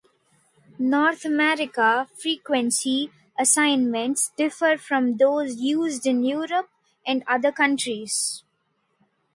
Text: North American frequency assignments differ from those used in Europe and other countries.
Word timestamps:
North 0.79 1.25
American 1.25 2.07
frequency 2.07 3.11
assignments 3.37 4.31
differ 4.35 4.75
from 4.75 5.17
those 5.17 5.57
used 5.57 6.07
in 6.07 6.23
Europe 6.23 6.71
and 7.05 7.23
other 7.27 7.51
countries. 7.51 8.43